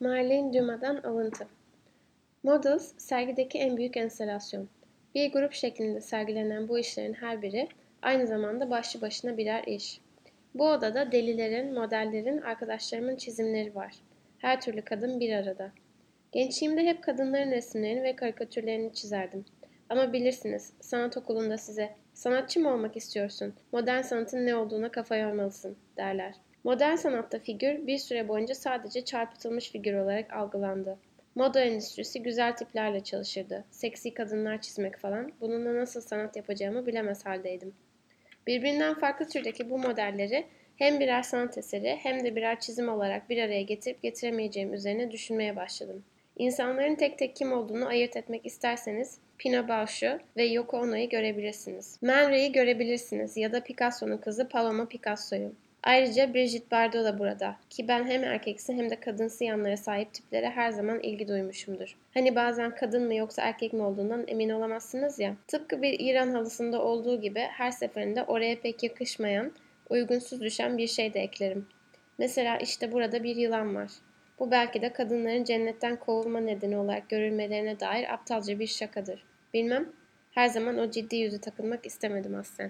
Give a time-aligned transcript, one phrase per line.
[0.00, 1.46] Marlene Dumas'dan alıntı.
[2.42, 4.68] Models, sergideki en büyük enstalasyon.
[5.14, 7.68] Bir grup şeklinde sergilenen bu işlerin her biri
[8.02, 10.00] aynı zamanda başlı başına birer iş.
[10.54, 13.94] Bu odada delilerin, modellerin, arkadaşlarımın çizimleri var.
[14.38, 15.72] Her türlü kadın bir arada.
[16.32, 19.44] Gençliğimde hep kadınların resimlerini ve karikatürlerini çizerdim.
[19.88, 25.76] Ama bilirsiniz, sanat okulunda size sanatçı mı olmak istiyorsun, modern sanatın ne olduğuna kafa yormalısın
[25.96, 26.34] derler.
[26.66, 30.98] Modern sanatta figür bir süre boyunca sadece çarpıtılmış figür olarak algılandı.
[31.34, 33.64] Moda endüstrisi güzel tiplerle çalışırdı.
[33.70, 35.32] Seksi kadınlar çizmek falan.
[35.40, 37.74] Bununla nasıl sanat yapacağımı bilemez haldeydim.
[38.46, 43.42] Birbirinden farklı türdeki bu modelleri hem birer sanat eseri hem de birer çizim olarak bir
[43.42, 46.04] araya getirip getiremeyeceğim üzerine düşünmeye başladım.
[46.36, 51.98] İnsanların tek tek kim olduğunu ayırt etmek isterseniz Pino Bausch'u ve Yoko Ono'yu görebilirsiniz.
[52.02, 55.52] Man Ray'i görebilirsiniz ya da Picasso'nun kızı Paloma Picasso'yu.
[55.86, 60.50] Ayrıca Brigitte Bardot da burada ki ben hem erkeksi hem de kadınsı yanlara sahip tiplere
[60.50, 61.96] her zaman ilgi duymuşumdur.
[62.14, 65.34] Hani bazen kadın mı yoksa erkek mi olduğundan emin olamazsınız ya.
[65.48, 69.52] Tıpkı bir İran halısında olduğu gibi her seferinde oraya pek yakışmayan,
[69.90, 71.66] uygunsuz düşen bir şey de eklerim.
[72.18, 73.90] Mesela işte burada bir yılan var.
[74.38, 79.24] Bu belki de kadınların cennetten kovulma nedeni olarak görülmelerine dair aptalca bir şakadır.
[79.54, 79.88] Bilmem,
[80.30, 82.64] her zaman o ciddi yüzü takılmak istemedim aslen.